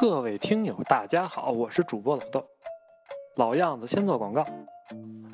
[0.00, 2.46] 各位听友，大家好，我是主播老豆。
[3.34, 4.46] 老样子，先做广告。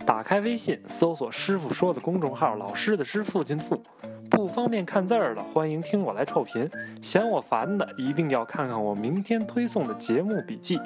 [0.06, 3.82] 打开微信，搜索“师傅说的”公众号，老师的师，父亲的父。
[4.30, 6.66] 不方便看字儿的，欢迎听我来臭贫。
[7.02, 10.80] 嫌我烦的，一定要看看我明天推送的节目笔记。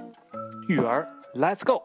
[0.68, 1.84] 育儿，Let's go！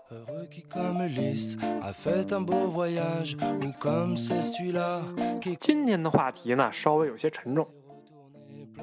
[5.60, 7.68] 今天的话题呢，稍微有些沉重。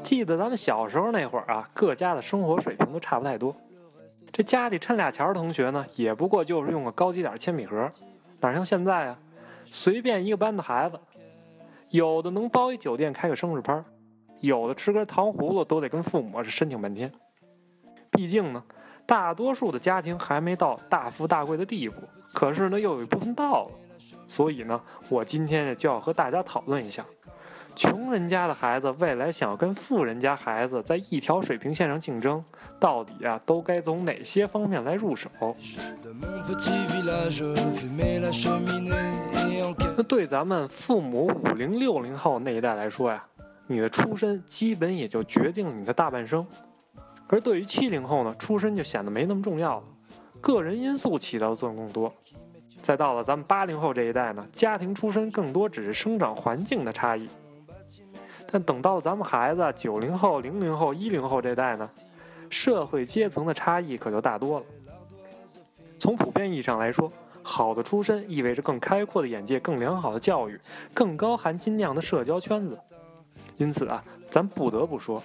[0.03, 3.55] 记得咱们小时候那会儿啊，各家的生活水平都差不太多。
[4.33, 7.91] 这家里趁俩钱的同学呢，也不过就是用个高级点铅笔盒，
[8.41, 9.19] 哪像现在啊，
[9.65, 10.99] 随便一个班的孩子，
[11.91, 13.85] 有的能包一酒店开个生日趴，
[14.41, 17.13] 有的吃根糖葫芦都得跟父母是申请半天。
[18.11, 18.63] 毕竟呢，
[19.05, 21.97] 大多数的家庭还没到大富大贵的地步，
[22.33, 23.71] 可是呢，又有一部分到了。
[24.27, 27.05] 所以呢，我今天就要和大家讨论一下。
[27.75, 32.45] 穷人家的孩子未来想要跟富人家孩子在一条水平线上竞争，
[32.79, 35.31] 到底啊都该从哪些方面来入手？
[39.97, 43.25] 那对咱们父母五零六零后那一代来说呀，
[43.67, 46.45] 你的出身基本也就决定了你的大半生；
[47.29, 49.85] 而对于七零后呢，出身就显得没那么重要了，
[50.41, 52.13] 个人因素起到的作用更多。
[52.83, 57.29] 再到了咱们八零后这一代呢，家庭出身更多只是生长环境的差异。
[58.51, 61.89] 但等到咱们孩子九零后、零零后、一零后这代呢，
[62.49, 64.67] 社会阶层的差异可就大多了。
[65.99, 67.13] 从普遍意义上来说，
[67.43, 70.59] 好的出身意味着更开阔的眼界、更良好的教育、
[70.93, 72.79] 更高含金量的社交圈子。
[73.57, 75.23] 因此啊，咱不得不说，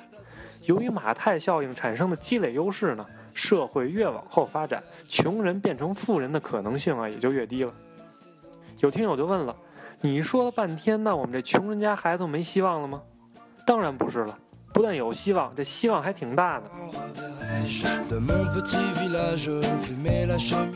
[0.63, 7.73] 由于马太效应产生的积累优势呢，社会越往后发展，穷人变成富人的可能性啊也就越低了。
[8.79, 9.55] 有听友就问了，
[10.01, 13.01] 你说了半天，那我们这穷人家孩子没希望了吗？
[13.65, 14.37] 当然不是了，
[14.71, 16.69] 不但有希望，这希望还挺大的。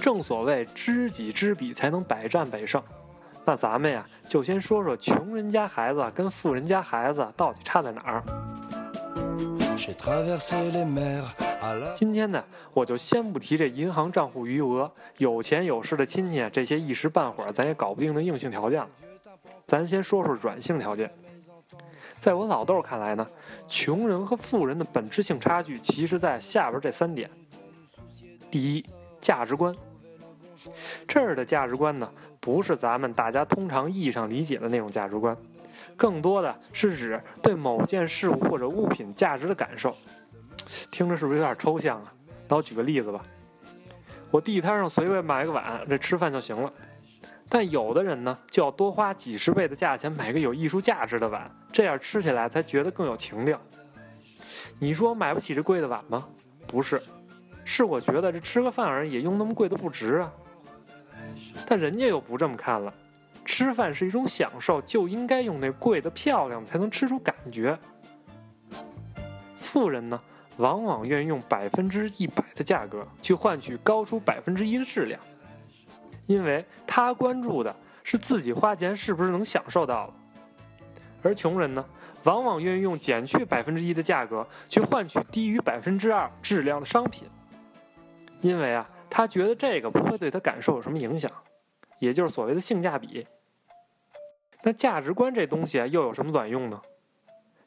[0.02, 2.82] 正所谓知己知彼，才能百战百胜。
[3.46, 8.24] 那咱们呀，就先说说穷人家孩子跟富人家孩子到底差在哪儿。
[11.94, 12.44] 今天呢，
[12.74, 18.90] 我就先不提这银行账户余额、有钱有势的亲戚这些一时半会儿咱也搞不定的硬性条件了，
[19.68, 21.12] 咱先说说软性条件。
[22.20, 23.26] 在我老豆看来呢，
[23.68, 27.30] 穷人和富人的本质性差距，其实在下边这三点。
[28.52, 28.86] 第一，
[29.22, 29.74] 价值观。
[31.08, 35.36] 这儿的价值观呢，不是咱们大家通常意义上理解的那种价值观，
[35.96, 39.96] 更多的是指对某件事物或者物品价值的感受。
[40.92, 42.14] 听着是不是有点抽象啊？
[42.50, 43.24] 那我举个例子吧，
[44.30, 46.72] 我地摊上随便买个碗，这吃饭就行了。
[47.52, 53.60] 但有的人呢，就要多花几十倍的价钱买个有艺术价值的碗，这样吃起来才觉得更有情调。
[54.78, 56.28] 你说买不起这贵的碗吗？
[56.68, 57.02] 不是，
[57.66, 60.32] 是我觉得这吃个饭而已，用那么贵的不值啊。
[61.66, 62.94] 但人家又不这么看了，
[63.44, 67.78] 吃饭是一种享受，就应该用那贵的漂亮才能吃出感觉。
[69.58, 70.22] 富人呢，
[70.58, 75.20] 往往愿意用百分之一百的价格去换取高出百分之一的质量。
[76.30, 80.14] 因为他关注的是自己花钱是不是能享受到，
[81.24, 81.84] 而穷人呢，
[82.24, 87.28] 往往愿意用减去百分之一的价格去换取低于百分之二质量的商品，
[88.42, 91.32] 因为啊，他觉得这个不会对他感受有什么影响，
[91.98, 93.26] 也就是所谓的性价比。
[94.62, 96.80] 那价值观这东西啊，又有什么卵用呢？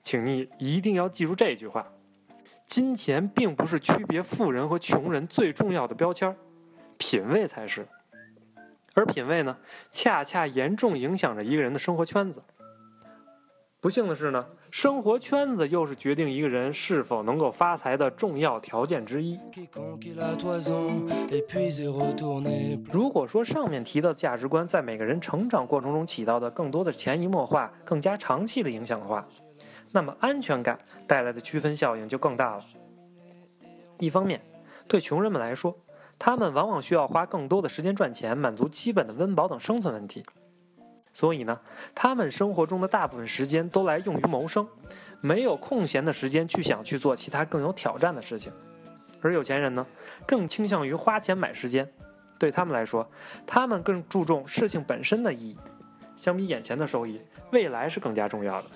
[0.02, 1.84] 请你一定要记住这句话：
[2.64, 6.36] 金钱并不是区别富人和穷人最重要的标签，
[6.96, 7.88] 品味才是。
[8.94, 9.56] 而品味呢，
[9.90, 12.42] 恰恰严重影响着一个人的生活圈子。
[13.80, 19.36] 不幸的是呢，生活圈子又是决定一个人是否能够发财的重要条件之一。
[22.92, 29.26] 如果说上面提到的价值观在每个人成长过程中起到的更多的潜移默化、更加长期的影响的话，
[29.90, 30.78] 那么安全感
[31.08, 32.62] 带来的区分效应就更大了。
[33.98, 34.40] 一方面，
[34.86, 35.76] 对穷人们来说，
[36.24, 40.24] 他们往往需要花更多的时间赚钱，满足基本的温饱等生存问题，
[41.12, 41.58] 所以呢，
[41.96, 44.68] 他们生活中的大部分时间都来用于谋生，
[45.20, 48.52] 没有空闲的时间去想去做其他更有挑战的事情。
[49.20, 49.84] 而有钱人呢，
[50.24, 51.92] 更倾向于花钱买时间，
[52.38, 53.10] 对他们来说，
[53.44, 55.58] 他们更注重事情本身的意义，
[56.14, 57.20] 相比眼前的收益，
[57.50, 58.68] 未来是更加重要的。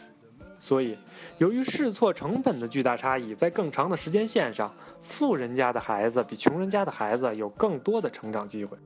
[0.59, 0.99] 所以，
[1.39, 8.77] 由于试错成本的巨大差异，在更长的时间线上，富人家的孩子比穷人家的孩子有更多的成长机会。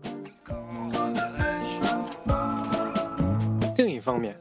[3.76, 4.36] 另一方面，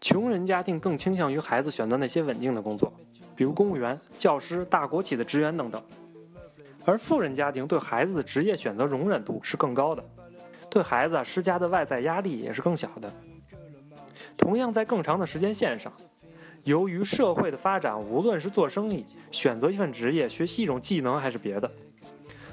[0.00, 2.92] 穷人家庭更倾向于孩子选择那些稳定的工作，
[3.34, 5.80] 比如公务员、教师、大国企的职员等等；
[6.84, 10.04] 而富人家庭对孩子的职业选择容忍度是更高的，
[10.68, 13.10] 对孩子施加的外在压力也是更小的。
[14.36, 15.90] 同样，在更长的时间线上，
[16.64, 21.70] 由于社会的发展，无论是做生意、选择一份职业、学习一种技能，还是别的，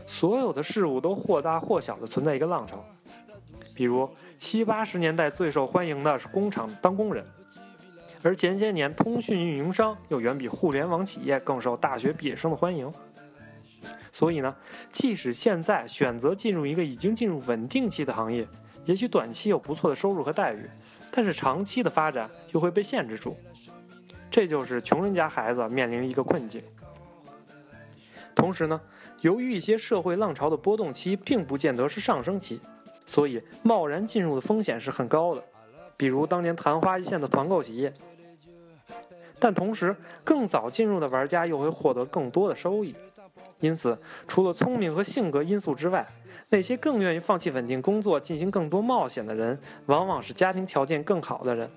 [0.07, 2.83] 所有的事物都或大或小的存在一个浪潮。
[3.75, 7.23] 比如七八十年代最受欢迎的是工厂当工人，
[8.23, 12.91] 而前些年通讯运营商又远比互联网企业更受大学毕业生的欢迎。
[14.11, 14.53] 所以呢，
[14.91, 18.45] 即使现在选择进入一个已经进入稳定期的行业，
[18.85, 20.67] 也许短期有不错的收入和待遇，
[21.11, 23.37] 但是长期的发展又会被限制住。
[24.29, 26.63] 这就是穷人家孩子面临一个困境。
[28.35, 28.79] 同时呢，
[29.21, 32.61] 由于一些社会浪潮的波动期并不见得是上升期，
[33.05, 35.43] 所以贸然进入的风险是很高的。
[35.97, 37.93] 比如当年昙花一现的团购企业。
[39.41, 42.93] 但同时，更早进入的玩家又会获得更多的收益。
[43.59, 43.97] 因此，
[44.27, 46.07] 除了聪明和性格因素之外，
[46.49, 51.69] 那些更愿意放弃稳定工作、进行更多冒险的人，往往是家庭条件更好的人。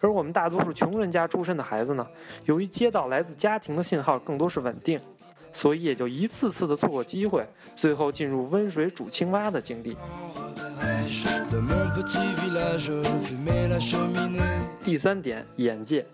[0.00, 2.06] 而我们大多数穷人家出身的孩子呢，
[2.44, 5.00] 由于接到来自家庭的信号更多是稳定，
[5.52, 9.96] 所以也就一次次的错过机会，最后进入温水煮青蛙的境地。
[14.84, 16.04] 第三点，眼界。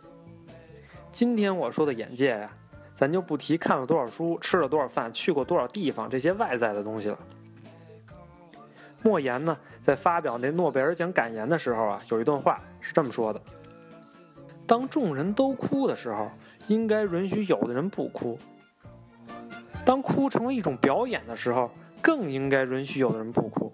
[1.11, 2.51] 今天我说的眼界呀。
[2.95, 7.19] 咱就不提看了多少书、吃了多少饭、去过多少地方这些外在的东西了。
[9.03, 13.43] 莫言呢，在发表那诺贝尔奖感言的时候啊，有一段话是这么说的：
[14.73, 16.31] 当众人都哭的时候，
[16.67, 18.39] 应该允许有的人不哭；
[19.85, 21.71] 当哭成为一种表演的时候，
[22.01, 23.71] 更应该允许有的人不哭。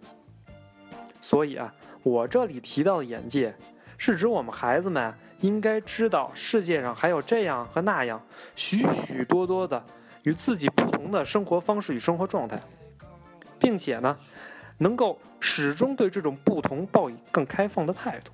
[1.20, 1.72] 所以啊，
[2.02, 3.54] 我这里提到的眼界，
[3.96, 5.14] 是指我们孩子们。
[5.40, 8.20] 应该知道世界上还有这样和那样
[8.56, 9.80] 许许多多的
[10.24, 12.60] 与自己不同的生活方式与生活状态，
[13.56, 14.18] 并且呢，
[14.78, 18.32] 能够始终对这种不同抱以更开放的态度。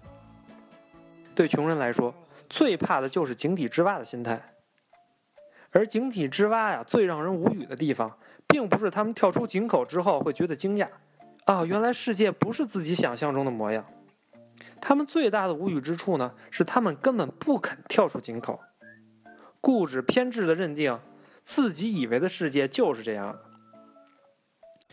[1.34, 2.14] 对穷人来说，
[2.55, 4.55] 最怕的就是井底之蛙的心态。
[5.73, 8.17] 而井底之蛙呀，最让人无语的地方，
[8.47, 10.89] 并不是他们跳出井口之后会觉得惊讶，
[11.47, 13.85] 啊，原来世界不是自己想象中的模样。
[14.81, 18.61] 他们最大的无语之处呢，是他们根本不肯跳出井口，
[19.61, 21.01] 固执偏执的认定
[21.43, 23.41] 自己以为的世界就是这样的，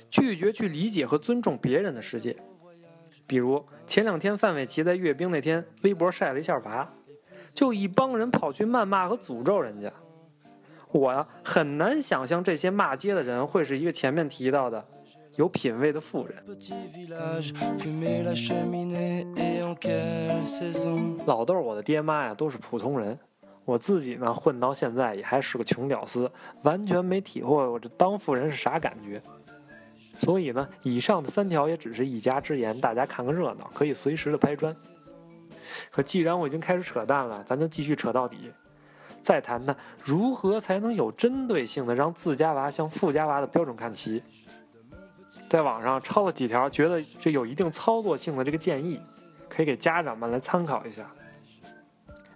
[0.10, 2.36] 拒绝去理解和尊重别人的世界。
[3.28, 6.92] 比如前两天范玮琪在阅兵那天，微博晒了一下娃，
[7.54, 9.92] 就一帮人跑去谩骂和诅咒人家。
[10.92, 14.86] 我呀，很难想象这些骂街的人会是一个前面提到的。
[15.38, 16.36] 有品位的富人，
[21.26, 23.18] 老豆，我的爹妈呀都是普通人，
[23.64, 26.30] 我自己呢混到现在也还是个穷屌丝，
[26.64, 29.22] 完全没体会过这当富人是啥感觉。
[30.20, 34.76] 所以呢，以上的三条也只是一家之言，大家看个热闹，可以随时的拍砖。
[35.90, 38.52] 可既然我已经开始扯淡了，咱就继续扯到底，
[39.22, 44.24] 再谈谈如何才能有针对性的让自家娃向富家娃的标准看齐。
[45.50, 49.00] 在网上抄了几条，觉得这有一定操作性的这个建议，
[49.50, 51.06] 可以给家长们来参考一下。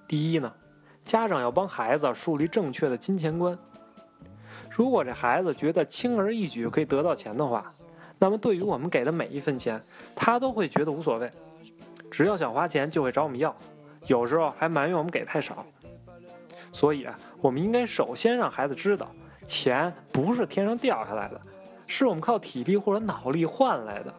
[0.07, 0.53] 第一呢，
[1.05, 3.57] 家长要帮孩子树立正确的金钱观。
[4.69, 7.65] 如果这孩子觉得轻而易举可以得到钱的话，
[8.19, 9.81] 那么对于我们给的每一分钱，
[10.13, 11.31] 他都会觉得无所谓。
[12.15, 13.53] 只要想花钱，就会找我们要，
[14.07, 15.65] 有时候还埋怨我们给太少。
[16.71, 19.11] 所以啊，我们应该首先让孩子知道，
[19.45, 21.41] 钱不是天上掉下来的。
[21.87, 24.13] 是我们靠体力或者脑力换来的。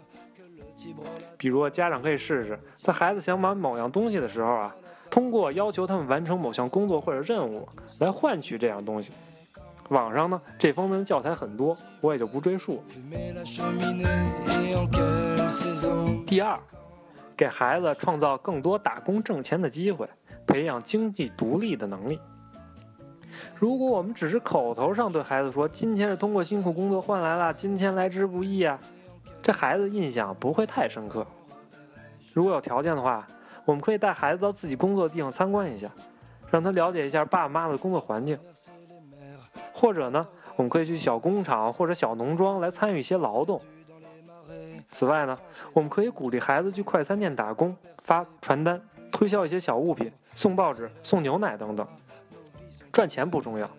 [1.38, 4.76] 比如，家长可以试试，在孩子想买某样东西的时候啊，
[5.09, 7.67] 通过要求他们完成某项工作或者任务
[8.00, 9.11] 来换取这样东西。
[9.88, 12.85] 网上呢，这方面的教材很多，我也就不赘述。
[16.26, 16.61] 第二，
[17.37, 20.09] 给孩子创造更多打工挣钱的机会，
[20.47, 22.19] 培养经济独立的能力。
[23.55, 28.78] 如果我们只是口头上对孩子说“今天是通过辛苦工作换来了，今天来之不易啊”，
[29.43, 31.26] 这孩子印象不会太深刻。
[32.33, 33.26] 如果有条件的话，
[33.66, 35.90] 我们可以带孩子到自己工作的地方参观一下，
[36.50, 38.38] 让他了解一下爸爸妈妈的工作环境。
[39.75, 40.25] 或者呢，
[40.57, 43.61] 我们可以去小工厂或者小农庄来参与一些劳动。
[44.97, 45.38] 此外呢，
[45.75, 48.81] 我们可以鼓励孩子去快餐店打工，发传单、
[49.12, 51.87] 推销一些小物品、送报纸、送牛奶等等。
[52.91, 53.71] 赚钱不重要，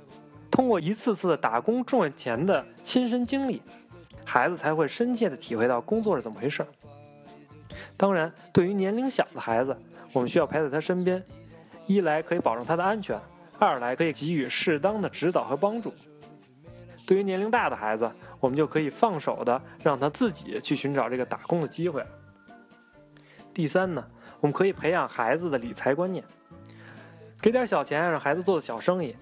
[0.52, 3.64] 通过一次次的打工赚钱的亲身经历，
[4.24, 6.64] 孩子才会深切的体会到工作是怎么回事。
[7.98, 9.76] 当然，对于年龄小的孩子，
[10.14, 11.24] 我们需要陪在他身边，
[11.88, 13.20] 一来可以保证他的安全，
[13.58, 15.92] 二来可以给予适当的指导和帮助。
[17.08, 22.06] 对于年龄大的孩子，我们就可以放手的让他自己去寻找这个打工的机会。
[23.54, 24.06] 第三呢，
[24.42, 26.22] 我们可以培养孩子的理财观念，
[27.42, 29.16] 给点小钱让孩子做做小生意，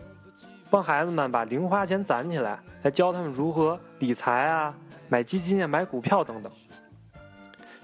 [0.68, 4.76] 帮孩子们把零花钱攒起来，来教他们如何理财啊、
[5.08, 6.52] 买基金啊、买股票等等。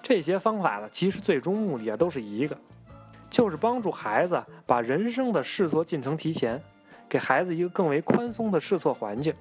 [0.01, 2.57] 这些方法呢，其实最终目的啊都是一个，
[3.29, 6.59] 就是帮助孩子把人生的试错进程提前，
[7.07, 9.31] 给孩子一个更为宽松的试错环境。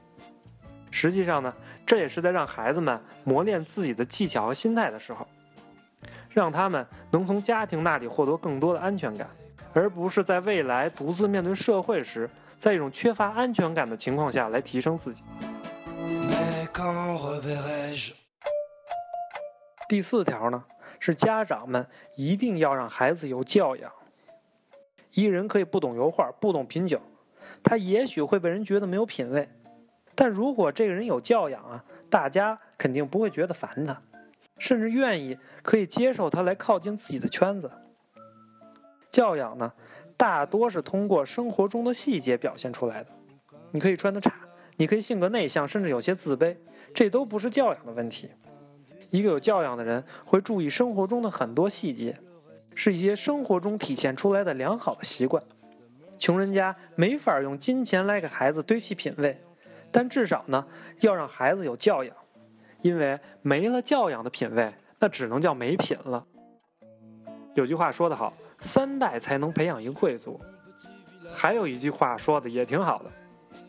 [0.90, 1.54] 实际上呢，
[1.86, 5.26] 这也是在让孩子们磨练自己的技巧和心态的时候。
[6.32, 9.28] 让他们能从家庭那里获得更多的安全感，
[9.72, 15.24] 而不是在未来独自面对社会时，在一种缺乏安全感的情况下来提升自己。
[19.88, 20.64] 第四条呢，
[21.00, 21.84] 是家长们
[22.16, 23.90] 一定要让孩子有教养。
[25.12, 27.00] 一人可以不懂油画，不懂品酒，
[27.60, 29.48] 他也许会被人觉得没有品位，
[30.20, 33.98] 但如果这个人有教养啊，大家肯定不会觉得烦他。
[34.58, 37.70] 甚至愿意可以接受他来靠近自己的圈子。
[39.10, 39.72] 教养呢，
[40.18, 43.08] 大多是通过生活中的细节表现出来的。
[43.70, 44.30] 你可以穿得差，
[44.76, 46.54] 你可以性格内向，甚至有些自卑，
[46.92, 48.28] 这都不是教养的问题。
[49.08, 52.18] 一个有教养的人会注意生活中的很多细节，
[52.74, 55.42] 是一些生活中体现出来的良好的习惯。
[56.18, 59.42] 穷人家没法用金钱来给孩子堆砌品味，
[59.92, 60.66] 但至少呢，
[61.00, 62.14] 要让孩子有教养。
[62.82, 66.24] 因为没了教养的品味，那只能叫没品了。
[67.54, 70.40] 有句话说得好，三代才能培养一个贵族。
[71.34, 73.10] 还有一句话说的也挺好的，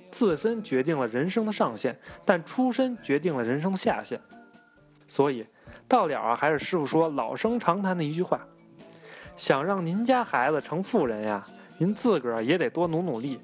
[0.10, 4.18] 自身决定了人生的上限，但出身决定了人生下限。
[5.10, 5.46] 所以
[5.90, 8.40] 到了啊，还是师傅说老生常谈的一句话：
[9.36, 11.46] 想让您家孩子成富人呀，
[11.78, 13.42] 您自个儿也得多努努力。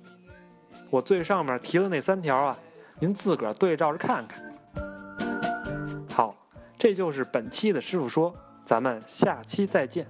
[0.89, 2.57] 我最上面提的那三条啊，
[2.99, 4.43] 您自个儿对照着看看。
[6.09, 6.35] 好
[6.77, 8.35] 这就是本期的师傅说，
[8.65, 10.07] 咱们下期再见。